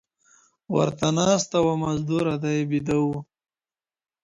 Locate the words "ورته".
0.75-1.07